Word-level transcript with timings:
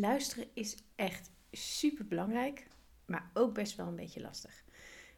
Luisteren 0.00 0.48
is 0.54 0.76
echt 0.94 1.30
super 1.50 2.06
belangrijk, 2.06 2.66
maar 3.06 3.30
ook 3.34 3.54
best 3.54 3.76
wel 3.76 3.86
een 3.86 3.96
beetje 3.96 4.20
lastig. 4.20 4.64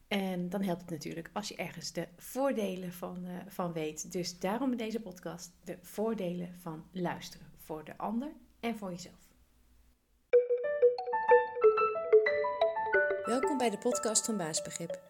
En 0.08 0.48
dan 0.48 0.62
helpt 0.62 0.80
het 0.80 0.90
natuurlijk 0.90 1.30
als 1.32 1.48
je 1.48 1.56
ergens 1.56 1.92
de 1.92 2.08
voordelen 2.16 2.92
van, 2.92 3.24
uh, 3.24 3.36
van 3.46 3.72
weet. 3.72 4.12
Dus 4.12 4.38
daarom 4.38 4.70
in 4.70 4.76
deze 4.76 5.00
podcast 5.00 5.50
de 5.64 5.78
voordelen 5.80 6.54
van 6.54 6.84
luisteren 6.92 7.46
voor 7.56 7.84
de 7.84 7.96
ander 7.96 8.32
en 8.60 8.76
voor 8.76 8.90
jezelf. 8.90 9.28
Welkom 13.24 13.58
bij 13.58 13.70
de 13.70 13.78
podcast 13.78 14.24
van 14.24 14.36
Baasbegrip. 14.36 15.07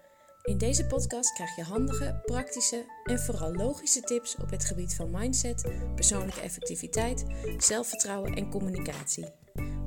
In 0.48 0.58
deze 0.58 0.86
podcast 0.86 1.32
krijg 1.32 1.56
je 1.56 1.62
handige, 1.62 2.20
praktische 2.24 2.84
en 3.04 3.18
vooral 3.18 3.54
logische 3.54 4.00
tips 4.00 4.36
op 4.36 4.50
het 4.50 4.64
gebied 4.64 4.94
van 4.94 5.10
mindset, 5.10 5.72
persoonlijke 5.94 6.40
effectiviteit, 6.40 7.24
zelfvertrouwen 7.58 8.34
en 8.34 8.50
communicatie. 8.50 9.26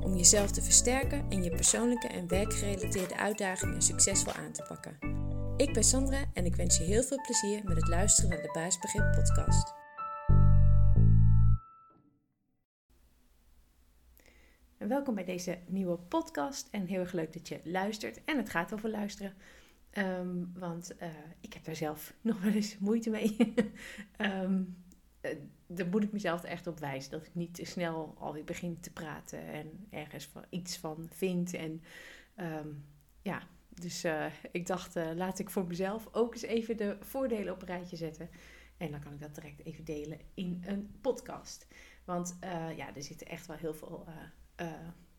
Om 0.00 0.16
jezelf 0.16 0.50
te 0.50 0.62
versterken 0.62 1.26
en 1.28 1.42
je 1.42 1.50
persoonlijke 1.50 2.06
en 2.06 2.28
werkgerelateerde 2.28 3.16
uitdagingen 3.16 3.82
succesvol 3.82 4.32
aan 4.32 4.52
te 4.52 4.62
pakken. 4.68 4.98
Ik 5.56 5.72
ben 5.72 5.84
Sandra 5.84 6.24
en 6.34 6.44
ik 6.44 6.56
wens 6.56 6.76
je 6.76 6.84
heel 6.84 7.02
veel 7.02 7.20
plezier 7.20 7.64
met 7.64 7.76
het 7.76 7.88
luisteren 7.88 8.30
naar 8.30 8.42
de 8.42 8.50
Baasbegrip 8.52 9.12
podcast. 9.12 9.72
En 14.78 14.88
welkom 14.88 15.14
bij 15.14 15.24
deze 15.24 15.58
nieuwe 15.66 15.96
podcast 15.96 16.68
en 16.70 16.86
heel 16.86 17.00
erg 17.00 17.12
leuk 17.12 17.32
dat 17.32 17.48
je 17.48 17.60
luistert. 17.64 18.24
En 18.24 18.36
het 18.36 18.50
gaat 18.50 18.72
over 18.72 18.90
luisteren. 18.90 19.34
Ehm, 19.92 20.44
want 20.54 20.92
uh, 21.02 21.08
ik 21.40 21.52
heb 21.52 21.64
daar 21.64 21.76
zelf 21.76 22.14
nog 22.20 22.42
wel 22.42 22.52
eens 22.52 22.78
moeite 22.78 23.10
mee. 23.10 23.54
um, 24.18 24.76
uh, 25.22 25.30
daar 25.66 25.86
moet 25.86 26.02
ik 26.02 26.12
mezelf 26.12 26.44
echt 26.44 26.66
op 26.66 26.78
wijzen. 26.78 27.10
Dat 27.10 27.26
ik 27.26 27.34
niet 27.34 27.54
te 27.54 27.64
snel 27.64 28.14
alweer 28.18 28.44
begin 28.44 28.80
te 28.80 28.92
praten 28.92 29.46
en 29.46 29.86
ergens 29.90 30.24
van, 30.24 30.44
iets 30.48 30.76
van 30.76 31.08
vind. 31.10 31.54
En 31.54 31.82
um, 32.36 32.84
ja, 33.22 33.42
dus 33.68 34.04
uh, 34.04 34.26
ik 34.52 34.66
dacht, 34.66 34.94
laat 34.94 35.38
ik 35.38 35.50
voor 35.50 35.66
mezelf 35.66 36.08
ook 36.12 36.32
eens 36.32 36.42
even 36.42 36.76
de 36.76 36.96
voordelen 37.00 37.52
op 37.52 37.62
een 37.62 37.68
rijtje 37.68 37.96
zetten. 37.96 38.30
En 38.76 38.90
dan 38.90 39.00
kan 39.00 39.12
ik 39.12 39.20
dat 39.20 39.34
direct 39.34 39.64
even 39.64 39.84
delen 39.84 40.18
in 40.34 40.62
een 40.66 40.96
podcast. 41.00 41.66
Want 42.04 42.36
ja, 42.76 42.94
er 42.94 43.02
zitten 43.02 43.26
echt 43.26 43.46
wel 43.46 43.56
heel 43.56 43.74
veel 43.74 44.06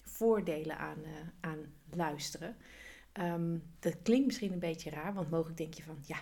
voordelen 0.04 0.78
aan, 0.78 1.04
aan 1.40 1.74
luisteren. 1.90 2.56
Um, 3.20 3.64
dat 3.80 4.02
klinkt 4.02 4.26
misschien 4.26 4.54
een 4.54 4.60
beetje 4.60 4.90
raar, 4.90 5.14
want 5.14 5.30
mogelijk 5.30 5.58
denk 5.58 5.74
je 5.74 5.84
van 5.84 5.98
ja, 6.06 6.18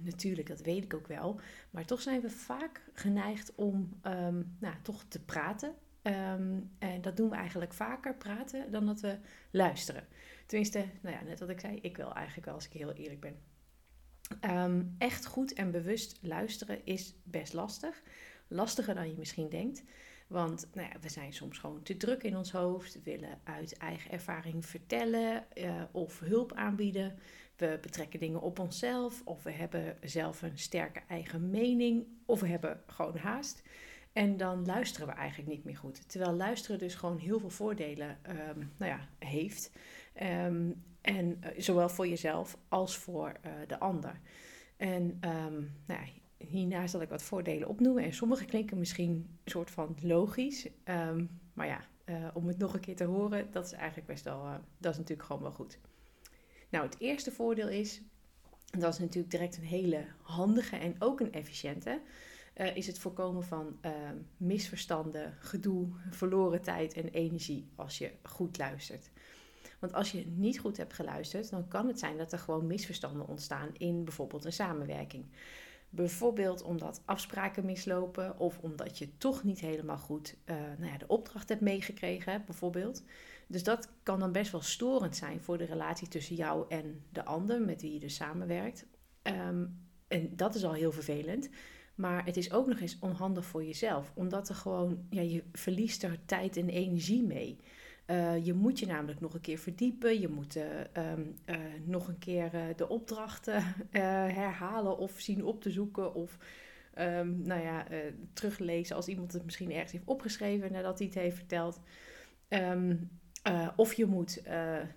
natuurlijk, 0.00 0.48
dat 0.48 0.60
weet 0.60 0.84
ik 0.84 0.94
ook 0.94 1.06
wel. 1.06 1.40
Maar 1.70 1.84
toch 1.84 2.00
zijn 2.00 2.20
we 2.20 2.30
vaak 2.30 2.82
geneigd 2.92 3.54
om 3.54 4.00
um, 4.02 4.56
nou, 4.58 4.74
toch 4.82 5.04
te 5.08 5.24
praten. 5.24 5.74
Um, 6.02 6.70
en 6.78 7.00
dat 7.00 7.16
doen 7.16 7.30
we 7.30 7.36
eigenlijk 7.36 7.72
vaker, 7.72 8.14
praten, 8.14 8.70
dan 8.70 8.86
dat 8.86 9.00
we 9.00 9.18
luisteren. 9.50 10.06
Tenminste, 10.46 10.84
nou 11.00 11.16
ja, 11.16 11.22
net 11.22 11.40
wat 11.40 11.48
ik 11.48 11.60
zei, 11.60 11.78
ik 11.80 11.96
wil 11.96 12.14
eigenlijk 12.14 12.46
wel 12.46 12.54
als 12.54 12.66
ik 12.66 12.72
heel 12.72 12.92
eerlijk 12.92 13.20
ben. 13.20 13.36
echt 14.98 15.26
goed 15.26 15.52
en 15.52 15.70
bewust 15.70 16.18
luisteren 16.22 16.86
is 16.86 17.14
best 17.22 17.52
lastig. 17.52 18.02
Lastiger 18.48 18.94
dan 18.94 19.10
je 19.10 19.18
misschien 19.18 19.48
denkt. 19.48 19.82
Want 20.30 20.68
nou 20.72 20.88
ja, 20.88 21.00
we 21.00 21.08
zijn 21.08 21.32
soms 21.32 21.58
gewoon 21.58 21.82
te 21.82 21.96
druk 21.96 22.22
in 22.22 22.36
ons 22.36 22.52
hoofd, 22.52 23.02
willen 23.02 23.40
uit 23.44 23.76
eigen 23.76 24.10
ervaring 24.10 24.66
vertellen 24.66 25.44
uh, 25.54 25.82
of 25.90 26.20
hulp 26.20 26.52
aanbieden. 26.52 27.18
We 27.56 27.78
betrekken 27.82 28.20
dingen 28.20 28.40
op 28.40 28.58
onszelf 28.58 29.22
of 29.24 29.42
we 29.42 29.50
hebben 29.50 29.96
zelf 30.02 30.42
een 30.42 30.58
sterke 30.58 31.00
eigen 31.08 31.50
mening 31.50 32.06
of 32.26 32.40
we 32.40 32.46
hebben 32.46 32.82
gewoon 32.86 33.16
haast. 33.16 33.62
En 34.12 34.36
dan 34.36 34.66
luisteren 34.66 35.06
we 35.06 35.12
eigenlijk 35.12 35.50
niet 35.50 35.64
meer 35.64 35.76
goed. 35.76 36.08
Terwijl 36.08 36.32
luisteren 36.32 36.78
dus 36.78 36.94
gewoon 36.94 37.18
heel 37.18 37.40
veel 37.40 37.50
voordelen 37.50 38.18
um, 38.28 38.72
nou 38.76 38.90
ja, 38.90 39.08
heeft. 39.18 39.72
Um, 40.22 40.84
en 41.00 41.40
uh, 41.44 41.50
zowel 41.56 41.88
voor 41.88 42.08
jezelf 42.08 42.58
als 42.68 42.96
voor 42.96 43.32
uh, 43.46 43.52
de 43.66 43.78
ander. 43.78 44.20
En 44.76 45.02
um, 45.02 45.72
nou 45.86 46.00
ja, 46.00 46.06
hierna 46.48 46.86
zal 46.86 47.00
ik 47.00 47.08
wat 47.08 47.22
voordelen 47.22 47.68
opnoemen. 47.68 48.04
En 48.04 48.12
sommige 48.12 48.44
klinken 48.44 48.78
misschien 48.78 49.10
een 49.10 49.50
soort 49.50 49.70
van 49.70 49.96
logisch. 50.02 50.68
Um, 50.84 51.40
maar 51.52 51.66
ja, 51.66 51.80
uh, 52.04 52.28
om 52.34 52.46
het 52.46 52.58
nog 52.58 52.74
een 52.74 52.80
keer 52.80 52.96
te 52.96 53.04
horen, 53.04 53.48
dat 53.50 53.64
is 53.64 53.72
eigenlijk 53.72 54.06
best 54.06 54.24
wel, 54.24 54.44
uh, 54.44 54.54
dat 54.78 54.92
is 54.92 54.98
natuurlijk 54.98 55.26
gewoon 55.26 55.42
wel 55.42 55.52
goed. 55.52 55.78
Nou, 56.70 56.84
het 56.84 56.96
eerste 56.98 57.32
voordeel 57.32 57.68
is, 57.68 58.02
dat 58.78 58.92
is 58.92 58.98
natuurlijk 58.98 59.30
direct 59.30 59.56
een 59.56 59.64
hele 59.64 60.04
handige 60.22 60.76
en 60.76 60.94
ook 60.98 61.20
een 61.20 61.32
efficiënte, 61.32 62.00
uh, 62.56 62.76
is 62.76 62.86
het 62.86 62.98
voorkomen 62.98 63.44
van 63.44 63.78
ehm, 63.80 64.16
misverstanden, 64.36 65.34
gedoe, 65.38 65.88
verloren 66.10 66.62
tijd 66.62 66.92
en 66.92 67.08
energie 67.08 67.70
als 67.74 67.98
je 67.98 68.10
goed 68.22 68.58
luistert. 68.58 69.10
Want 69.78 69.92
als 69.92 70.12
je 70.12 70.26
niet 70.26 70.60
goed 70.60 70.76
hebt 70.76 70.92
geluisterd, 70.92 71.50
dan 71.50 71.68
kan 71.68 71.86
het 71.86 71.98
zijn 71.98 72.16
dat 72.16 72.32
er 72.32 72.38
gewoon 72.38 72.66
misverstanden 72.66 73.26
ontstaan 73.26 73.68
in 73.76 74.04
bijvoorbeeld 74.04 74.44
een 74.44 74.52
samenwerking. 74.52 75.24
Bijvoorbeeld 75.90 76.62
omdat 76.62 77.02
afspraken 77.04 77.64
mislopen 77.64 78.38
of 78.38 78.58
omdat 78.58 78.98
je 78.98 79.16
toch 79.16 79.44
niet 79.44 79.60
helemaal 79.60 79.98
goed 79.98 80.36
uh, 80.46 80.56
nou 80.78 80.92
ja, 80.92 80.98
de 80.98 81.06
opdracht 81.06 81.48
hebt 81.48 81.60
meegekregen, 81.60 82.42
bijvoorbeeld. 82.46 83.04
Dus 83.46 83.62
dat 83.62 83.92
kan 84.02 84.18
dan 84.18 84.32
best 84.32 84.52
wel 84.52 84.62
storend 84.62 85.16
zijn 85.16 85.40
voor 85.40 85.58
de 85.58 85.64
relatie 85.64 86.08
tussen 86.08 86.36
jou 86.36 86.64
en 86.68 87.04
de 87.12 87.24
ander 87.24 87.60
met 87.60 87.82
wie 87.82 87.92
je 87.92 88.00
dus 88.00 88.14
samenwerkt. 88.14 88.86
Um, 89.22 89.88
en 90.08 90.36
dat 90.36 90.54
is 90.54 90.64
al 90.64 90.72
heel 90.72 90.92
vervelend. 90.92 91.50
Maar 91.94 92.24
het 92.24 92.36
is 92.36 92.52
ook 92.52 92.66
nog 92.66 92.80
eens 92.80 92.98
onhandig 93.00 93.44
voor 93.44 93.64
jezelf, 93.64 94.12
omdat 94.14 94.48
er 94.48 94.54
gewoon, 94.54 95.06
ja, 95.10 95.20
je 95.20 95.44
verliest 95.52 96.02
er 96.02 96.18
tijd 96.24 96.56
en 96.56 96.68
energie 96.68 97.22
mee. 97.22 97.58
Uh, 98.10 98.44
je 98.44 98.54
moet 98.54 98.78
je 98.78 98.86
namelijk 98.86 99.20
nog 99.20 99.34
een 99.34 99.40
keer 99.40 99.58
verdiepen. 99.58 100.20
Je 100.20 100.28
moet 100.28 100.56
uh, 100.56 100.64
um, 101.12 101.34
uh, 101.46 101.56
nog 101.84 102.08
een 102.08 102.18
keer 102.18 102.50
de 102.76 102.88
opdrachten 102.88 103.62
herhalen 104.40 104.98
of 104.98 105.20
zien 105.20 105.44
op 105.44 105.62
te 105.62 105.70
zoeken. 105.70 106.14
Of 106.14 106.38
um, 106.98 107.42
nou 107.42 107.62
ja, 107.62 107.86
teruglezen 108.32 108.96
als 108.96 109.08
iemand 109.08 109.32
het 109.32 109.44
misschien 109.44 109.72
ergens 109.72 109.92
heeft 109.92 110.06
opgeschreven 110.06 110.72
nadat 110.72 110.98
hij 110.98 111.06
het 111.06 111.16
heeft 111.16 111.36
verteld. 111.36 111.80
Um, 112.48 113.10
of 113.76 113.92
je 113.92 114.06
moet 114.06 114.42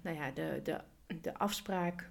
nou 0.02 0.16
ja, 0.16 0.32
de, 0.32 0.60
de, 0.64 0.80
de 1.22 1.34
afspraak 1.34 2.10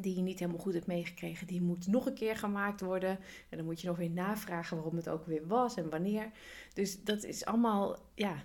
die 0.00 0.16
je 0.16 0.22
niet 0.22 0.38
helemaal 0.38 0.60
goed 0.60 0.74
hebt 0.74 0.86
meegekregen, 0.86 1.46
die 1.46 1.62
moet 1.62 1.86
nog 1.86 2.06
een 2.06 2.14
keer 2.14 2.36
gemaakt 2.36 2.80
worden. 2.80 3.18
En 3.48 3.56
dan 3.56 3.66
moet 3.66 3.80
je 3.80 3.86
nog 3.86 3.96
weer 3.96 4.10
navragen 4.10 4.76
waarom 4.76 4.96
het 4.96 5.08
ook 5.08 5.26
weer 5.26 5.46
was 5.46 5.76
en 5.76 5.90
wanneer. 5.90 6.30
Dus 6.74 7.02
dat 7.02 7.24
is 7.24 7.44
allemaal, 7.44 7.98
ja, 8.14 8.42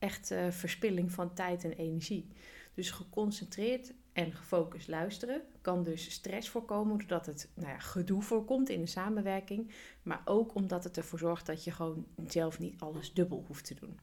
echt 0.00 0.30
uh, 0.30 0.50
verspilling 0.50 1.12
van 1.12 1.34
tijd 1.34 1.64
en 1.64 1.72
energie. 1.72 2.28
Dus 2.74 2.90
geconcentreerd 2.90 3.92
en 4.12 4.32
gefocust 4.32 4.88
luisteren 4.88 5.42
kan 5.60 5.82
dus 5.82 6.10
stress 6.10 6.48
voorkomen 6.48 6.98
doordat 6.98 7.26
het 7.26 7.50
nou 7.54 7.68
ja, 7.68 7.78
gedoe 7.78 8.22
voorkomt 8.22 8.68
in 8.68 8.80
de 8.80 8.86
samenwerking, 8.86 9.72
maar 10.02 10.22
ook 10.24 10.54
omdat 10.54 10.84
het 10.84 10.96
ervoor 10.96 11.18
zorgt 11.18 11.46
dat 11.46 11.64
je 11.64 11.70
gewoon 11.70 12.06
zelf 12.26 12.58
niet 12.58 12.80
alles 12.80 13.12
dubbel 13.12 13.44
hoeft 13.46 13.64
te 13.64 13.74
doen. 13.74 13.98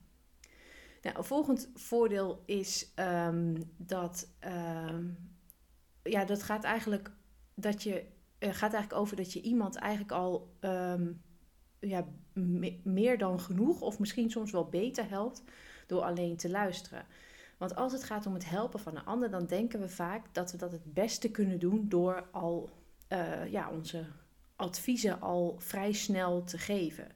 Nou, 1.02 1.18
een 1.18 1.24
volgend 1.24 1.70
voordeel 1.74 2.44
is 2.46 2.92
um, 2.96 3.56
dat, 3.78 4.30
um, 4.46 5.18
ja, 6.04 6.26
dat 6.26 6.44
gaat 6.44 6.64
eigenlijk 6.64 7.12
dat 7.54 7.84
je 7.84 8.06
uh, 8.40 8.50
gaat 8.50 8.74
eigenlijk 8.74 9.02
over 9.02 9.16
dat 9.16 9.34
je 9.34 9.42
iemand 9.42 9.76
eigenlijk 9.76 10.12
al 10.12 10.56
um, 10.62 11.22
ja, 11.80 12.08
me 12.34 12.80
meer 12.84 13.18
dan 13.18 13.40
genoeg, 13.40 13.82
of 13.82 14.00
misschien 14.00 14.30
soms 14.30 14.52
wel 14.52 14.70
beter 14.70 15.10
helpt, 15.10 15.44
door 15.88 16.02
alleen 16.02 16.38
te 16.38 16.50
luisteren. 16.50 17.06
Want 17.58 17.76
als 17.76 17.92
het 17.92 18.04
gaat 18.04 18.26
om 18.26 18.34
het 18.34 18.50
helpen 18.50 18.80
van 18.80 18.96
een 18.96 19.06
ander, 19.06 19.30
dan 19.30 19.46
denken 19.46 19.80
we 19.80 19.90
vaak 19.90 20.26
dat 20.32 20.52
we 20.52 20.58
dat 20.58 20.72
het 20.72 20.94
beste 20.94 21.32
kunnen 21.32 21.60
doen 21.60 21.90
door 21.90 22.28
al 22.32 22.70
uh, 23.10 23.52
ja, 23.52 23.70
onze 23.72 24.06
adviezen 24.56 25.22
al 25.22 25.56
vrij 25.58 25.92
snel 25.92 26.44
te 26.44 26.58
geven. 26.58 27.08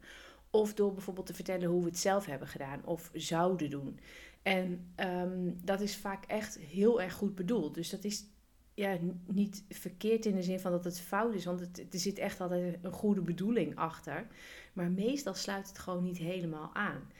Of 0.49 0.73
door 0.73 0.93
bijvoorbeeld 0.93 1.25
te 1.25 1.33
vertellen 1.33 1.69
hoe 1.69 1.81
we 1.81 1.89
het 1.89 1.97
zelf 1.97 2.25
hebben 2.25 2.47
gedaan 2.47 2.85
of 2.85 3.09
zouden 3.13 3.69
doen. 3.69 3.99
En 4.41 4.93
um, 4.95 5.59
dat 5.63 5.81
is 5.81 5.97
vaak 5.97 6.25
echt 6.25 6.57
heel 6.57 7.01
erg 7.01 7.13
goed 7.13 7.35
bedoeld. 7.35 7.73
Dus 7.73 7.89
dat 7.89 8.03
is 8.03 8.25
ja, 8.73 8.97
niet 9.25 9.63
verkeerd 9.69 10.25
in 10.25 10.35
de 10.35 10.43
zin 10.43 10.59
van 10.59 10.71
dat 10.71 10.83
het 10.83 10.99
fout 10.99 11.33
is, 11.33 11.45
want 11.45 11.59
het, 11.59 11.93
er 11.93 11.99
zit 11.99 12.17
echt 12.17 12.41
altijd 12.41 12.77
een 12.81 12.91
goede 12.91 13.21
bedoeling 13.21 13.75
achter. 13.75 14.27
Maar 14.73 14.91
meestal 14.91 15.33
sluit 15.33 15.67
het 15.67 15.79
gewoon 15.79 16.03
niet 16.03 16.17
helemaal 16.17 16.69
aan. 16.73 17.11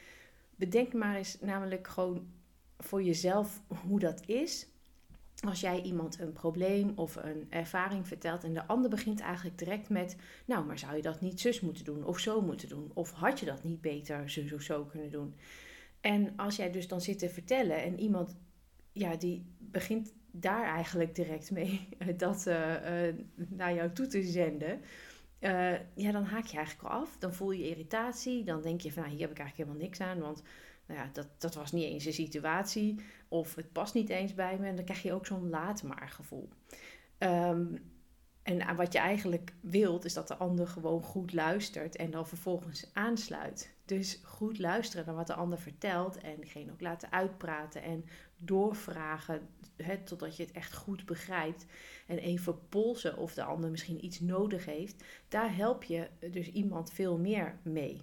Bedenk 0.62 0.92
maar 0.92 1.16
eens 1.16 1.40
namelijk 1.40 1.88
gewoon 1.88 2.26
voor 2.78 3.02
jezelf 3.02 3.62
hoe 3.86 3.98
dat 3.98 4.22
is. 4.26 4.68
Als 5.40 5.60
jij 5.60 5.82
iemand 5.82 6.20
een 6.20 6.32
probleem 6.32 6.92
of 6.94 7.16
een 7.16 7.46
ervaring 7.50 8.08
vertelt 8.08 8.44
en 8.44 8.52
de 8.52 8.66
ander 8.66 8.90
begint 8.90 9.20
eigenlijk 9.20 9.58
direct 9.58 9.88
met: 9.88 10.16
Nou, 10.46 10.66
maar 10.66 10.78
zou 10.78 10.96
je 10.96 11.02
dat 11.02 11.20
niet 11.20 11.40
zus 11.40 11.60
moeten 11.60 11.84
doen 11.84 12.04
of 12.04 12.18
zo 12.18 12.40
moeten 12.40 12.68
doen? 12.68 12.90
Of 12.94 13.10
had 13.10 13.40
je 13.40 13.46
dat 13.46 13.64
niet 13.64 13.80
beter 13.80 14.30
zus 14.30 14.52
of 14.52 14.62
zo 14.62 14.84
kunnen 14.84 15.10
doen? 15.10 15.34
En 16.00 16.32
als 16.36 16.56
jij 16.56 16.70
dus 16.70 16.88
dan 16.88 17.00
zit 17.00 17.18
te 17.18 17.28
vertellen 17.28 17.82
en 17.82 18.00
iemand, 18.00 18.36
ja, 18.92 19.16
die 19.16 19.46
begint 19.58 20.12
daar 20.30 20.64
eigenlijk 20.64 21.14
direct 21.14 21.50
mee 21.50 21.88
dat 22.16 22.46
uh, 22.46 23.06
uh, 23.06 23.14
naar 23.48 23.74
jou 23.74 23.92
toe 23.92 24.06
te 24.06 24.22
zenden. 24.22 24.80
Uh, 25.42 25.72
ja, 25.94 26.12
dan 26.12 26.24
haak 26.24 26.46
je 26.46 26.56
eigenlijk 26.56 26.88
al 26.88 27.00
af. 27.00 27.16
Dan 27.18 27.34
voel 27.34 27.50
je 27.50 27.68
irritatie. 27.68 28.44
Dan 28.44 28.62
denk 28.62 28.80
je 28.80 28.92
van, 28.92 29.02
nou, 29.02 29.14
hier 29.14 29.22
heb 29.22 29.30
ik 29.30 29.38
eigenlijk 29.38 29.68
helemaal 29.68 29.88
niks 29.88 30.00
aan. 30.00 30.20
Want 30.20 30.42
nou 30.86 31.00
ja, 31.00 31.10
dat, 31.12 31.28
dat 31.38 31.54
was 31.54 31.72
niet 31.72 31.84
eens 31.84 32.04
een 32.04 32.12
situatie. 32.12 33.00
Of 33.28 33.54
het 33.54 33.72
past 33.72 33.94
niet 33.94 34.08
eens 34.08 34.34
bij 34.34 34.58
me. 34.58 34.66
En 34.66 34.76
dan 34.76 34.84
krijg 34.84 35.02
je 35.02 35.12
ook 35.12 35.26
zo'n 35.26 35.48
laat 35.48 35.82
maar 35.82 36.08
gevoel. 36.08 36.48
Ehm, 37.18 37.64
en 38.42 38.76
wat 38.76 38.92
je 38.92 38.98
eigenlijk 38.98 39.54
wilt, 39.60 40.04
is 40.04 40.12
dat 40.12 40.28
de 40.28 40.36
ander 40.36 40.66
gewoon 40.68 41.02
goed 41.02 41.32
luistert 41.32 41.96
en 41.96 42.10
dan 42.10 42.28
vervolgens 42.28 42.90
aansluit. 42.92 43.74
Dus 43.84 44.20
goed 44.24 44.58
luisteren 44.58 45.06
naar 45.06 45.14
wat 45.14 45.26
de 45.26 45.34
ander 45.34 45.58
vertelt 45.58 46.18
en 46.18 46.40
diegene 46.40 46.72
ook 46.72 46.80
laten 46.80 47.12
uitpraten 47.12 47.82
en 47.82 48.04
doorvragen 48.36 49.48
totdat 50.04 50.36
je 50.36 50.42
het 50.42 50.52
echt 50.52 50.74
goed 50.74 51.06
begrijpt. 51.06 51.66
En 52.06 52.18
even 52.18 52.68
polsen 52.68 53.16
of 53.16 53.34
de 53.34 53.42
ander 53.42 53.70
misschien 53.70 54.04
iets 54.04 54.20
nodig 54.20 54.64
heeft. 54.64 55.04
Daar 55.28 55.56
help 55.56 55.84
je 55.84 56.08
dus 56.30 56.48
iemand 56.48 56.92
veel 56.92 57.18
meer 57.18 57.58
mee. 57.62 58.02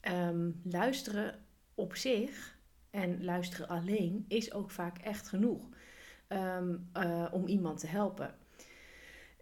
Ehm, 0.00 0.50
luisteren 0.62 1.44
op 1.74 1.94
zich 1.94 2.58
en 2.90 3.24
luisteren 3.24 3.68
alleen 3.68 4.24
is 4.28 4.52
ook 4.52 4.70
vaak 4.70 4.98
echt 4.98 5.28
genoeg 5.28 5.68
ehm, 6.26 6.76
eh, 6.92 7.26
om 7.32 7.46
iemand 7.46 7.78
te 7.78 7.86
helpen. 7.86 8.34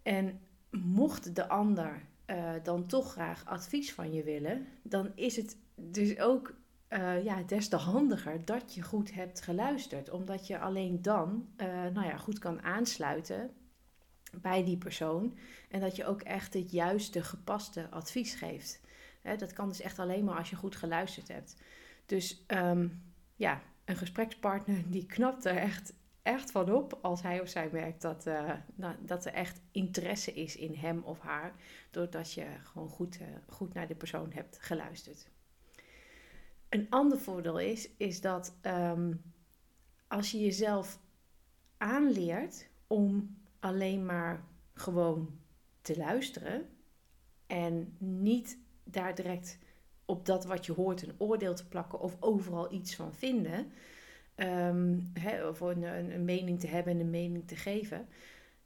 En 0.03 0.39
mocht 0.69 1.35
de 1.35 1.47
ander 1.47 2.01
uh, 2.27 2.53
dan 2.63 2.85
toch 2.85 3.11
graag 3.11 3.45
advies 3.45 3.93
van 3.93 4.13
je 4.13 4.23
willen, 4.23 4.67
dan 4.83 5.11
is 5.15 5.35
het 5.35 5.57
dus 5.75 6.19
ook 6.19 6.53
uh, 6.89 7.23
ja, 7.23 7.43
des 7.43 7.67
te 7.67 7.75
handiger 7.75 8.45
dat 8.45 8.73
je 8.73 8.81
goed 8.81 9.13
hebt 9.13 9.41
geluisterd. 9.41 10.09
Omdat 10.09 10.47
je 10.47 10.59
alleen 10.59 11.01
dan 11.01 11.47
uh, 11.57 11.67
nou 11.67 12.05
ja, 12.05 12.17
goed 12.17 12.39
kan 12.39 12.61
aansluiten 12.61 13.51
bij 14.41 14.63
die 14.63 14.77
persoon. 14.77 15.37
En 15.69 15.79
dat 15.79 15.95
je 15.95 16.05
ook 16.05 16.21
echt 16.21 16.53
het 16.53 16.71
juiste, 16.71 17.23
gepaste 17.23 17.89
advies 17.89 18.33
geeft. 18.33 18.81
dat 19.37 19.53
kan 19.53 19.67
dus 19.67 19.81
echt 19.81 19.99
alleen 19.99 20.23
maar 20.23 20.37
als 20.37 20.49
je 20.49 20.55
goed 20.55 20.75
geluisterd 20.75 21.27
hebt. 21.27 21.55
Dus 22.05 22.43
um, 22.47 23.03
ja, 23.35 23.61
een 23.85 23.95
gesprekspartner 23.95 24.83
die 24.89 25.05
knapt 25.05 25.45
er 25.45 25.57
echt 25.57 25.93
echt 26.21 26.51
van 26.51 26.71
op 26.71 26.99
als 27.01 27.21
hij 27.21 27.41
of 27.41 27.49
zij 27.49 27.69
merkt 27.71 28.01
dat, 28.01 28.27
uh, 28.27 28.51
nou, 28.75 28.95
dat 28.99 29.25
er 29.25 29.33
echt 29.33 29.61
interesse 29.71 30.33
is 30.33 30.55
in 30.55 30.73
hem 30.73 31.01
of 31.03 31.19
haar, 31.19 31.53
doordat 31.91 32.33
je 32.33 32.45
gewoon 32.63 32.89
goed, 32.89 33.19
goed 33.47 33.73
naar 33.73 33.87
de 33.87 33.95
persoon 33.95 34.31
hebt 34.31 34.57
geluisterd. 34.61 35.27
Een 36.69 36.87
ander 36.89 37.19
voordeel 37.19 37.59
is, 37.59 37.89
is 37.97 38.21
dat 38.21 38.55
um, 38.61 39.21
als 40.07 40.31
je 40.31 40.39
jezelf 40.39 40.99
aanleert 41.77 42.67
om 42.87 43.37
alleen 43.59 44.05
maar 44.05 44.45
gewoon 44.73 45.39
te 45.81 45.97
luisteren 45.97 46.69
en 47.47 47.95
niet 47.97 48.57
daar 48.83 49.15
direct 49.15 49.57
op 50.05 50.25
dat 50.25 50.45
wat 50.45 50.65
je 50.65 50.73
hoort 50.73 51.01
een 51.01 51.15
oordeel 51.17 51.55
te 51.55 51.67
plakken 51.67 51.99
of 51.99 52.17
overal 52.19 52.73
iets 52.73 52.95
van 52.95 53.13
vinden, 53.13 53.71
um, 54.35 55.11
of 55.49 55.59
een, 55.59 55.83
een, 55.83 56.25
mening 56.25 56.59
te 56.59 56.67
hebben 56.67 56.93
en 56.93 56.99
een 56.99 57.09
mening 57.09 57.47
te 57.47 57.55
geven, 57.55 58.07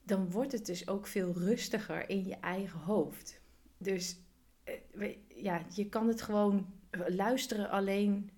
dan 0.03 0.31
wordt 0.31 0.51
het 0.51 0.65
dus 0.65 0.87
ook 0.87 1.07
veel 1.07 1.33
rustiger 1.33 2.09
in 2.09 2.25
je 2.25 2.35
eigen 2.35 2.79
hoofd. 2.79 3.41
Dus 3.77 4.19
eh, 4.63 5.15
ja, 5.27 5.65
je 5.73 5.89
kan 5.89 6.07
het 6.07 6.21
gewoon 6.21 6.65
luisteren 7.07 7.69
alleen 7.69 8.31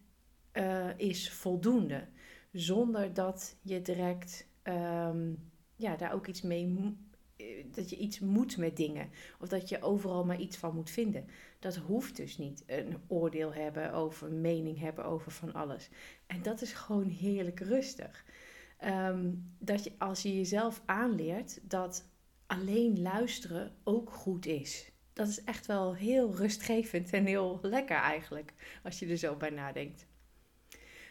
uh, 0.53 0.97
is 0.97 1.31
voldoende, 1.31 2.07
zonder 2.51 3.13
dat 3.13 3.55
je 3.61 3.81
direct 3.81 4.47
um, 4.63 5.51
ja, 5.75 5.95
daar 5.95 6.13
ook 6.13 6.27
iets 6.27 6.41
mee 6.41 6.95
eh, 7.41 7.65
dat 7.71 7.89
je 7.89 7.97
iets 7.97 8.19
moet 8.19 8.57
met 8.57 8.77
dingen. 8.77 9.09
Of 9.39 9.47
dat 9.49 9.69
je 9.69 9.81
overal 9.81 10.25
maar 10.25 10.39
iets 10.39 10.57
van 10.57 10.75
moet 10.75 10.89
vinden. 10.89 11.25
Dat 11.59 11.75
hoeft 11.75 12.15
dus 12.15 12.37
niet. 12.37 12.63
Een 12.65 12.97
oordeel 13.07 13.53
hebben 13.53 13.93
over, 13.93 14.27
een 14.27 14.41
mening 14.41 14.79
hebben 14.79 15.05
over 15.05 15.31
van 15.31 15.53
alles. 15.53 15.89
En 16.27 16.41
dat 16.41 16.61
is 16.61 16.73
gewoon 16.73 17.07
heerlijk 17.07 17.59
rustig. 17.59 18.25
Ehm, 18.77 19.31
dat 19.59 19.83
je 19.83 19.91
als 19.97 20.21
je 20.21 20.35
jezelf 20.35 20.81
aanleert 20.85 21.59
dat 21.69 22.09
alleen 22.45 23.01
luisteren 23.01 23.75
ook 23.83 24.09
goed 24.09 24.45
is. 24.45 24.90
Dat 25.13 25.27
is 25.27 25.43
echt 25.43 25.65
wel 25.65 25.95
heel 25.95 26.35
rustgevend 26.35 27.09
en 27.09 27.25
heel 27.25 27.59
lekker 27.61 27.97
eigenlijk, 27.97 28.53
als 28.83 28.99
je 28.99 29.07
er 29.07 29.17
zo 29.17 29.35
bij 29.35 29.49
nadenkt. 29.49 30.07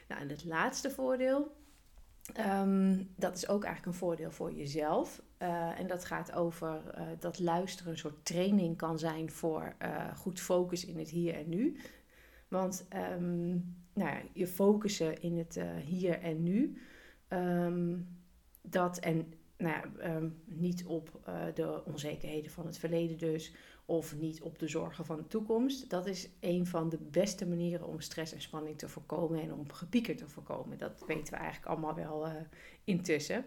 Nou, 0.09 0.21
en 0.21 0.29
het 0.29 0.45
laatste 0.45 0.91
voordeel 0.91 1.59
Um, 2.39 3.11
dat 3.17 3.37
is 3.37 3.49
ook 3.49 3.65
eigenlijk 3.65 3.95
een 3.95 4.01
voordeel 4.01 4.31
voor 4.31 4.53
jezelf. 4.53 5.23
Uh, 5.43 5.79
en 5.79 5.87
dat 5.87 6.05
gaat 6.05 6.33
over 6.33 6.83
uh, 6.99 7.03
dat 7.19 7.39
luisteren 7.39 7.93
een 7.93 7.99
soort 7.99 8.25
training 8.25 8.77
kan 8.77 8.99
zijn 8.99 9.31
voor 9.31 9.75
uh, 9.83 10.17
goed 10.17 10.41
focus 10.41 10.85
in 10.85 10.99
het 10.99 11.09
hier 11.09 11.35
en 11.35 11.49
nu. 11.49 11.77
Want 12.49 12.87
um, 13.15 13.77
nou 13.95 14.11
ja, 14.11 14.21
je 14.33 14.47
focussen 14.47 15.23
in 15.23 15.39
het 15.39 15.61
hier 15.85 16.21
en 16.21 16.43
nu. 16.43 16.81
Um, 17.29 18.19
dat 18.63 18.99
en 18.99 19.33
nou 19.61 19.75
ja, 19.75 20.21
niet 20.45 20.85
op 20.85 21.21
de 21.55 21.83
onzekerheden 21.85 22.51
van 22.51 22.67
het 22.67 22.79
verleden 22.79 23.19
dus, 23.19 23.53
of 23.85 24.17
niet 24.17 24.43
op 24.43 24.59
de 24.59 24.69
zorgen 24.69 25.05
van 25.05 25.17
de 25.17 25.27
toekomst. 25.27 25.91
Dat 25.91 26.07
is 26.07 26.29
een 26.41 26.67
van 26.67 26.89
de 26.89 26.99
beste 27.11 27.47
manieren 27.47 27.87
om 27.87 28.01
stress 28.01 28.33
en 28.33 28.41
spanning 28.41 28.79
te 28.79 28.89
voorkomen 28.89 29.43
en 29.43 29.53
om 29.53 29.73
gepieker 29.73 30.17
te 30.17 30.29
voorkomen. 30.29 30.79
Dat 30.79 31.05
weten 31.07 31.33
we 31.33 31.39
eigenlijk 31.39 31.67
allemaal 31.67 31.95
wel 31.95 32.27
uh, 32.27 32.33
intussen. 32.85 33.45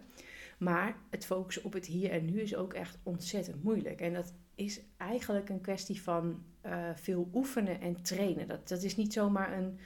Maar 0.58 0.98
het 1.10 1.26
focussen 1.26 1.64
op 1.64 1.74
het 1.74 1.86
hier 1.86 2.12
en 2.12 2.26
nu 2.26 2.42
is 2.42 2.56
ook 2.56 2.74
echt 2.74 2.98
ontzettend 3.04 3.64
moeilijk. 3.64 4.02
En 4.02 4.14
dat 4.14 4.34
is 4.56 4.82
eigenlijk 4.98 5.50
een 5.50 5.62
kwestie 5.62 6.02
van 6.02 6.44
uh, 6.66 6.90
veel 6.96 7.30
oefenen 7.34 7.82
en 7.82 8.02
trainen. 8.02 8.48
Dat, 8.48 8.68
dat 8.68 8.84
is 8.84 8.96
niet 8.96 9.14
zomaar 9.14 9.58
een, 9.58 9.80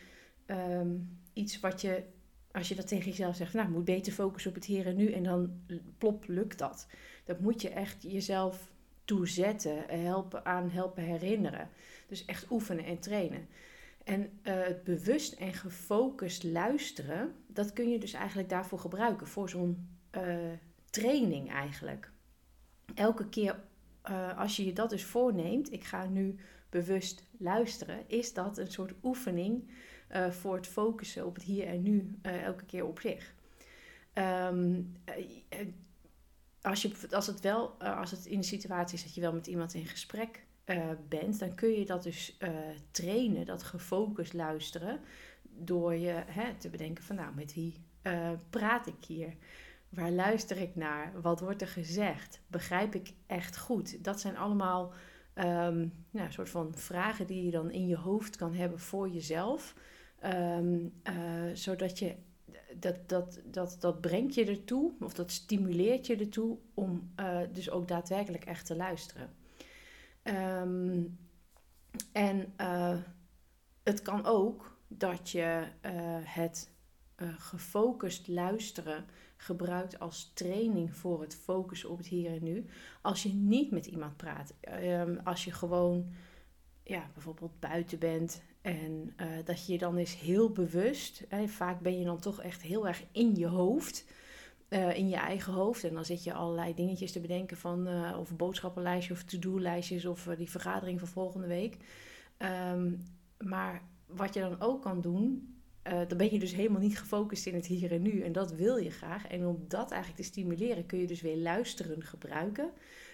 um, 0.45 1.19
iets 1.33 1.59
wat 1.59 1.81
je, 1.81 2.03
als 2.51 2.67
je 2.67 2.75
dat 2.75 2.87
tegen 2.87 3.09
jezelf 3.09 3.35
zegt, 3.35 3.53
nou, 3.53 3.69
moet 3.69 3.85
beter 3.85 4.13
focussen 4.13 4.49
op 4.49 4.55
het 4.55 4.65
hier 4.65 4.85
en 4.85 4.95
nu 4.95 5.11
en 5.11 5.23
dan 5.23 5.61
plop, 5.97 6.23
lukt 6.27 6.57
dat. 6.57 6.87
Dat 7.25 7.39
moet 7.39 7.61
je 7.61 7.69
echt 7.69 8.03
jezelf 8.03 8.71
toe 9.05 9.27
zetten, 9.27 9.83
helpen, 9.87 10.45
aan 10.45 10.69
helpen 10.69 11.03
herinneren. 11.03 11.69
Dus 12.07 12.25
echt 12.25 12.51
oefenen 12.51 12.85
en 12.85 12.99
trainen. 12.99 13.47
En 14.03 14.21
uh, 14.21 14.27
het 14.43 14.83
bewust 14.83 15.33
en 15.33 15.53
gefocust 15.53 16.43
luisteren, 16.43 17.33
dat 17.47 17.73
kun 17.73 17.89
je 17.89 17.99
dus 17.99 18.13
eigenlijk 18.13 18.49
daarvoor 18.49 18.79
gebruiken, 18.79 19.27
voor 19.27 19.49
zo'n 19.49 19.89
uh, 20.11 20.37
training 20.89 21.51
eigenlijk. 21.51 22.11
Elke 22.93 23.29
keer 23.29 23.59
uh, 24.09 24.37
als 24.37 24.55
je 24.55 24.65
je 24.65 24.73
dat 24.73 24.89
dus 24.89 25.03
voorneemt, 25.03 25.71
ik 25.71 25.83
ga 25.83 26.05
nu 26.05 26.35
bewust 26.69 27.23
luisteren, 27.37 28.03
is 28.07 28.33
dat 28.33 28.57
een 28.57 28.71
soort 28.71 28.93
oefening 29.03 29.69
voor 30.29 30.55
het 30.55 30.67
focussen 30.67 31.25
op 31.25 31.35
het 31.35 31.43
hier 31.43 31.67
en 31.67 31.83
nu 31.83 32.19
elke 32.21 32.65
keer 32.65 32.85
op 32.85 32.99
zich. 32.99 33.33
Um, 34.13 34.93
als, 36.61 36.81
je, 36.81 36.91
als, 37.09 37.27
het 37.27 37.39
wel, 37.39 37.69
als 37.81 38.11
het 38.11 38.25
in 38.25 38.39
de 38.39 38.45
situatie 38.45 38.97
is 38.97 39.03
dat 39.03 39.15
je 39.15 39.21
wel 39.21 39.33
met 39.33 39.47
iemand 39.47 39.73
in 39.73 39.85
gesprek 39.85 40.45
bent, 41.07 41.39
dan 41.39 41.55
kun 41.55 41.69
je 41.69 41.85
dat 41.85 42.03
dus 42.03 42.37
trainen, 42.91 43.45
dat 43.45 43.63
gefocust 43.63 44.33
luisteren, 44.33 44.99
door 45.41 45.95
je 45.95 46.23
hè, 46.25 46.55
te 46.55 46.69
bedenken 46.69 47.03
van 47.03 47.15
nou, 47.15 47.35
met 47.35 47.53
wie 47.53 47.85
praat 48.49 48.87
ik 48.87 49.05
hier? 49.07 49.33
Waar 49.89 50.11
luister 50.11 50.57
ik 50.57 50.75
naar? 50.75 51.21
Wat 51.21 51.39
wordt 51.39 51.61
er 51.61 51.67
gezegd? 51.67 52.41
Begrijp 52.47 52.95
ik 52.95 53.13
echt 53.27 53.57
goed? 53.57 54.03
Dat 54.03 54.19
zijn 54.19 54.37
allemaal 54.37 54.93
um, 55.35 55.93
nou, 56.09 56.31
soort 56.31 56.49
van 56.49 56.73
vragen 56.75 57.27
die 57.27 57.45
je 57.45 57.51
dan 57.51 57.71
in 57.71 57.87
je 57.87 57.97
hoofd 57.97 58.35
kan 58.35 58.53
hebben 58.53 58.79
voor 58.79 59.09
jezelf. 59.09 59.75
Um, 60.25 60.93
zodat 61.53 61.99
je 61.99 62.15
dat, 62.75 63.09
dat, 63.09 63.41
dat, 63.45 63.77
dat 63.79 64.01
brengt 64.01 64.33
je 64.33 64.45
ertoe, 64.45 64.91
of 64.99 65.13
dat 65.13 65.31
stimuleert 65.31 66.07
je 66.07 66.15
ertoe 66.15 66.57
om 66.73 67.11
uh, 67.19 67.39
dus 67.53 67.69
ook 67.69 67.87
daadwerkelijk 67.87 68.45
echt 68.45 68.65
te 68.65 68.75
luisteren. 68.75 69.29
Um, 70.23 71.17
en 72.11 72.53
uh, 72.61 72.97
het 73.83 74.01
kan 74.01 74.25
ook 74.25 74.77
dat 74.87 75.29
je 75.29 75.67
het 76.23 76.69
gefocust 77.37 78.27
luisteren 78.27 79.05
gebruikt 79.37 79.99
als 79.99 80.31
training 80.33 80.95
voor 80.95 81.21
het 81.21 81.35
focussen 81.35 81.89
op 81.89 81.97
het 81.97 82.07
hier 82.07 82.31
en 82.31 82.43
nu. 82.43 82.65
Als 83.01 83.23
je 83.23 83.33
niet 83.33 83.71
met 83.71 83.85
iemand 83.85 84.17
praat, 84.17 84.53
um, 84.83 85.19
als 85.23 85.45
je 85.45 85.51
gewoon 85.51 86.11
ja, 86.83 87.09
bijvoorbeeld 87.13 87.59
buiten 87.59 87.99
bent 87.99 88.41
en 88.67 89.13
uh, 89.21 89.27
dat 89.43 89.65
je 89.65 89.77
dan 89.77 89.97
is 89.97 90.13
heel 90.13 90.51
bewust, 90.51 91.23
hè, 91.29 91.47
vaak 91.47 91.79
ben 91.79 91.99
je 91.99 92.05
dan 92.05 92.19
toch 92.19 92.41
echt 92.41 92.61
heel 92.61 92.87
erg 92.87 93.03
in 93.11 93.35
je 93.35 93.47
hoofd, 93.47 94.05
uh, 94.69 94.97
in 94.97 95.09
je 95.09 95.15
eigen 95.15 95.53
hoofd. 95.53 95.83
En 95.83 95.93
dan 95.93 96.05
zit 96.05 96.23
je 96.23 96.33
allerlei 96.33 96.73
dingetjes 96.73 97.11
te 97.11 97.19
bedenken 97.19 97.57
van, 97.57 97.87
uh, 97.87 98.17
of 98.19 98.29
een 98.29 98.35
boodschappenlijstje 98.35 99.13
of 99.13 99.23
to-do-lijstjes 99.23 100.05
of 100.05 100.29
die 100.37 100.49
vergadering 100.49 100.99
van 100.99 101.07
volgende 101.07 101.47
week. 101.47 101.77
Um, 102.73 102.99
maar 103.37 103.81
wat 104.05 104.33
je 104.33 104.39
dan 104.39 104.61
ook 104.61 104.81
kan 104.81 105.01
doen, 105.01 105.55
dan 106.07 106.17
ben 106.17 106.31
je 106.31 106.39
dus 106.39 106.53
helemaal 106.53 106.81
niet 106.81 106.99
gefocust 106.99 107.45
in 107.45 107.55
het 107.55 107.65
hier 107.65 107.91
en 107.91 108.01
nu. 108.01 108.21
En 108.21 108.31
dat 108.31 108.51
wil 108.51 108.77
je 108.77 108.89
graag. 108.89 109.27
En 109.27 109.45
om 109.45 109.65
dat 109.67 109.91
eigenlijk 109.91 110.21
te 110.21 110.27
stimuleren, 110.27 110.85
kun 110.85 110.99
je 110.99 111.07
dus 111.07 111.21
weer 111.21 111.37
luisteren 111.37 112.03
gebruiken. 112.03 112.71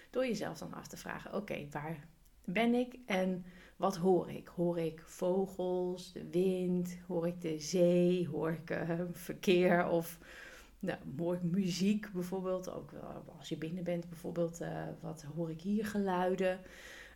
Door 0.10 0.26
jezelf 0.26 0.58
dan 0.58 0.74
af 0.74 0.88
te 0.88 0.98
vragen: 0.98 1.34
oké, 1.34 1.68
waar 1.72 2.08
ben 2.46 2.74
ik 2.74 2.96
en 3.06 3.46
wat 3.76 3.98
hoor 3.98 4.30
ik? 4.30 4.48
Hoor 4.48 4.80
ik 4.80 5.02
vogels, 5.06 6.12
de 6.12 6.30
wind? 6.30 6.98
Hoor 7.08 7.28
ik 7.28 7.42
de 7.42 7.60
zee? 7.60 8.28
Hoor 8.28 8.52
ik 8.52 8.70
uh, 8.70 9.02
verkeer? 9.12 9.88
Of 9.88 10.20
nou, 10.80 10.98
hoor 11.18 11.36
ik 11.36 11.44
muziek 11.44 12.12
bijvoorbeeld? 12.14 12.72
Ook 12.72 12.92
als 13.38 13.50
je 13.50 13.58
binnen 13.58 13.84
bent 13.84 14.10
bijvoorbeeld, 14.10 14.62
uh, 14.62 14.84
wat 15.02 15.26
hoor 15.36 15.50
ik 15.50 15.62
hier 15.62 15.86
geluiden? 15.86 16.60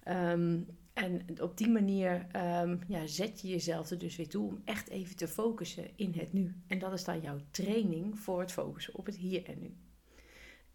Um, 0.08 0.68
en 0.94 1.42
op 1.42 1.58
die 1.58 1.70
manier 1.70 2.28
um, 2.62 2.80
ja, 2.88 3.08
zet 3.08 3.42
je 3.42 3.48
jezelf 3.48 3.90
er 3.90 3.98
dus 3.98 4.16
weer 4.16 4.30
toe 4.30 4.48
om 4.48 4.62
echt 4.66 4.90
even 4.90 5.16
te 5.16 5.28
focussen 5.28 5.90
in 5.96 6.14
het 6.18 6.34
nu. 6.34 6.56
En 6.68 6.80
dat 6.80 6.94
is 6.94 7.04
dan 7.04 7.22
jouw 7.22 7.40
training 7.52 8.20
voor 8.20 8.40
het 8.40 8.52
focussen 8.52 8.96
op 8.96 9.06
het 9.06 9.16
hier 9.16 9.46
en 9.46 9.60
nu. 9.60 9.76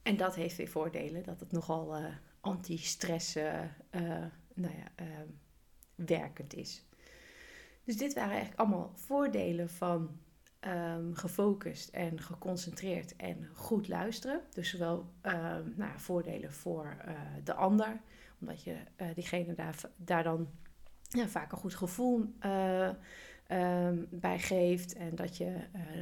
En 0.02 0.16
dat 0.16 0.34
heeft 0.34 0.56
weer 0.56 0.68
voordelen, 0.68 1.22
dat 1.22 1.40
het 1.40 1.52
nogal 1.52 1.98
uh, 1.98 2.06
anti-stress 2.40 3.36
nou 4.54 4.74
ja, 4.76 4.92
ehm, 4.94 5.28
werkend 6.06 6.54
is. 6.54 6.84
Dus 7.84 7.96
dit 7.96 8.14
waren 8.14 8.30
eigenlijk 8.30 8.60
allemaal 8.60 8.92
voordelen 8.94 9.70
van 9.70 10.10
um, 10.66 11.14
gefocust 11.14 11.88
en 11.88 12.20
geconcentreerd 12.20 13.16
en 13.16 13.48
goed 13.54 13.88
luisteren. 13.88 14.40
Dus 14.50 14.70
zowel 14.70 15.12
um, 15.22 15.72
nou 15.76 15.90
voordelen 15.96 16.52
voor 16.52 16.96
uh, 17.06 17.12
de 17.44 17.54
ander, 17.54 18.00
omdat 18.40 18.62
je 18.62 18.76
uh, 18.96 19.06
diegene 19.14 19.54
daar, 19.54 19.80
daar 19.96 20.22
dan 20.22 20.48
ja, 21.08 21.28
vaak 21.28 21.52
een 21.52 21.58
goed 21.58 21.74
gevoel 21.74 22.34
uh, 22.46 22.90
um, 23.48 24.06
bij 24.10 24.38
geeft. 24.38 24.94
En 24.94 25.14
dat 25.14 25.36
je 25.36 25.56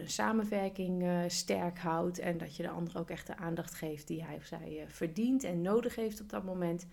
samenwerking 0.05 1.05
sterk 1.27 1.79
houdt. 1.79 2.19
En 2.19 2.39
dat 2.39 2.57
je 2.57 2.63
de 2.63 2.69
ander 2.69 2.99
ook 2.99 3.11
echt 3.11 3.27
de 3.27 3.37
aandacht 3.37 3.75
geeft 3.75 4.07
die 4.07 4.25
hij 4.25 4.37
of 4.37 4.45
zij 4.45 4.85
verdient 4.89 5.45
en 5.45 5.63
nodig 5.63 5.95
heeft 5.95 6.21
op 6.21 6.29
dat 6.29 6.45
moment. 6.45 6.87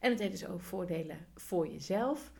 En 0.00 0.10
het 0.10 0.20
heeft 0.20 0.32
dus 0.40 0.46
ook 0.46 0.60
voordelen 0.60 1.18
voor 1.34 1.68
jezelf. 1.68 2.32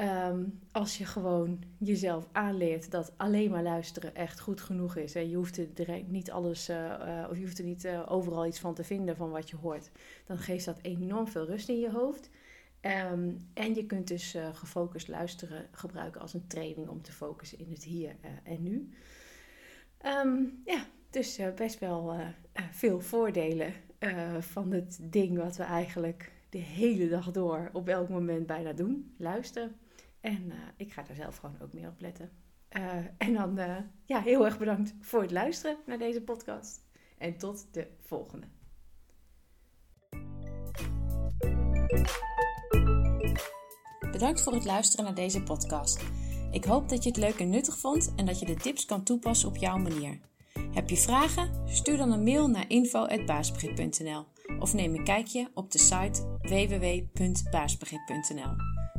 Um, 0.00 0.60
als 0.72 0.98
je 0.98 1.04
gewoon 1.04 1.62
jezelf 1.78 2.28
aanleert 2.32 2.90
dat 2.90 3.12
alleen 3.16 3.50
maar 3.50 3.62
luisteren 3.62 4.14
echt 4.14 4.40
goed 4.40 4.60
genoeg 4.60 4.96
is. 4.96 5.14
En 5.14 5.30
je 5.30 5.36
hoeft 5.36 5.78
er 5.78 6.02
niet 6.06 6.30
alles, 6.30 6.70
uh, 6.70 6.76
uh, 6.76 7.26
of 7.30 7.36
je 7.36 7.42
hoeft 7.42 7.58
er 7.58 7.64
niet 7.64 7.84
uh, 7.84 8.02
overal 8.08 8.46
iets 8.46 8.58
van 8.58 8.74
te 8.74 8.84
vinden 8.84 9.16
van 9.16 9.30
wat 9.30 9.50
je 9.50 9.56
hoort. 9.56 9.90
Dan 10.26 10.38
geeft 10.38 10.64
dat 10.64 10.78
enorm 10.82 11.28
veel 11.28 11.46
rust 11.46 11.68
in 11.68 11.78
je 11.78 11.90
hoofd. 11.90 12.30
Um, 13.12 13.48
en 13.54 13.74
je 13.74 13.86
kunt 13.86 14.08
dus 14.08 14.36
gefocust 14.52 15.08
luisteren 15.08 15.66
gebruiken 15.70 16.20
als 16.20 16.34
een 16.34 16.46
training 16.46 16.88
om 16.88 17.02
te 17.02 17.12
focussen 17.12 17.58
in 17.58 17.70
het 17.70 17.84
hier 17.84 18.16
en 18.44 18.62
nu. 18.62 18.88
Um, 20.24 20.62
ja, 20.64 20.86
dus 21.10 21.40
best 21.54 21.78
wel 21.78 22.16
veel 22.70 23.00
voordelen 23.00 23.72
van 24.38 24.72
het 24.72 24.98
ding 25.02 25.38
wat 25.38 25.56
we 25.56 25.62
eigenlijk 25.62 26.32
de 26.48 26.58
hele 26.58 27.08
dag 27.08 27.30
door 27.30 27.70
op 27.72 27.88
elk 27.88 28.08
moment 28.08 28.46
bijna 28.46 28.72
doen. 28.72 29.14
Luisteren. 29.16 29.76
En 30.28 30.44
uh, 30.46 30.54
ik 30.76 30.92
ga 30.92 31.02
daar 31.02 31.16
zelf 31.16 31.36
gewoon 31.36 31.56
ook 31.62 31.72
meer 31.72 31.88
op 31.88 32.00
letten. 32.00 32.30
Uh, 32.76 32.96
en 33.18 33.32
dan 33.32 33.58
uh, 33.58 33.76
ja, 34.04 34.20
heel 34.20 34.44
erg 34.44 34.58
bedankt 34.58 34.94
voor 35.00 35.22
het 35.22 35.30
luisteren 35.30 35.76
naar 35.86 35.98
deze 35.98 36.22
podcast. 36.22 36.80
En 37.18 37.38
tot 37.38 37.66
de 37.72 37.86
volgende. 38.00 38.46
Bedankt 44.10 44.42
voor 44.42 44.52
het 44.52 44.64
luisteren 44.64 45.04
naar 45.04 45.14
deze 45.14 45.42
podcast. 45.42 46.04
Ik 46.50 46.64
hoop 46.64 46.88
dat 46.88 47.02
je 47.02 47.08
het 47.08 47.18
leuk 47.18 47.38
en 47.38 47.50
nuttig 47.50 47.78
vond 47.78 48.12
en 48.16 48.26
dat 48.26 48.38
je 48.38 48.46
de 48.46 48.54
tips 48.54 48.84
kan 48.84 49.02
toepassen 49.02 49.48
op 49.48 49.56
jouw 49.56 49.76
manier. 49.76 50.20
Heb 50.72 50.90
je 50.90 50.96
vragen? 50.96 51.68
Stuur 51.68 51.96
dan 51.96 52.12
een 52.12 52.22
mail 52.22 52.48
naar 52.48 52.68
info.baasbegrip.nl 52.68 54.24
of 54.58 54.74
neem 54.74 54.94
een 54.94 55.04
kijkje 55.04 55.50
op 55.54 55.70
de 55.70 55.78
site 55.78 56.38
www.baasbegrip.nl. 56.40 58.77